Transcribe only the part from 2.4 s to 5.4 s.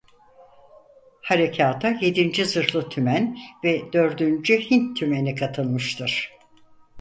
Zırhlı Tümen ve dördüncü Hint Tümeni